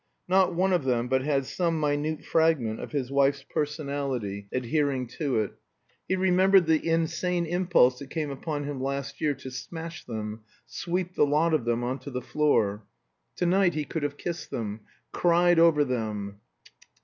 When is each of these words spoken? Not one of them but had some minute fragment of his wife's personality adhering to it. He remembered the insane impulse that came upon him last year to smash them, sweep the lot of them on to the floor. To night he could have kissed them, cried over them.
Not 0.27 0.55
one 0.55 0.73
of 0.73 0.83
them 0.83 1.07
but 1.07 1.21
had 1.21 1.45
some 1.45 1.79
minute 1.79 2.25
fragment 2.25 2.79
of 2.79 2.91
his 2.91 3.11
wife's 3.11 3.43
personality 3.43 4.47
adhering 4.51 5.05
to 5.19 5.37
it. 5.41 5.51
He 6.07 6.15
remembered 6.15 6.65
the 6.65 6.83
insane 6.89 7.45
impulse 7.45 7.99
that 7.99 8.09
came 8.09 8.31
upon 8.31 8.63
him 8.63 8.81
last 8.81 9.21
year 9.21 9.35
to 9.35 9.51
smash 9.51 10.03
them, 10.05 10.41
sweep 10.65 11.13
the 11.13 11.23
lot 11.27 11.53
of 11.53 11.65
them 11.65 11.83
on 11.83 11.99
to 11.99 12.09
the 12.09 12.19
floor. 12.19 12.83
To 13.35 13.45
night 13.45 13.75
he 13.75 13.85
could 13.85 14.01
have 14.01 14.17
kissed 14.17 14.49
them, 14.49 14.79
cried 15.11 15.59
over 15.59 15.83
them. 15.85 16.39